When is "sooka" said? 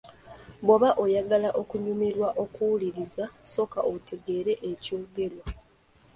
3.51-3.79